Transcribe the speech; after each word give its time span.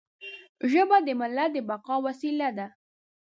ژبه 0.71 0.97
د 1.05 1.09
ملت 1.19 1.49
د 1.53 1.57
بقا 1.69 1.95
وسیله 2.05 2.49
ده. 2.57 2.67